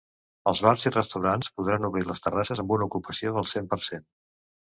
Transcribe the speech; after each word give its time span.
Els 0.51 0.61
bars 0.67 0.85
i 0.89 0.91
restaurants 0.93 1.49
podran 1.59 1.85
obrir 1.89 2.03
les 2.07 2.23
terrasses 2.27 2.63
amb 2.63 2.75
una 2.79 2.87
ocupació 2.91 3.35
del 3.35 3.49
cent 3.53 3.67
per 3.75 3.79
cent. 3.91 4.09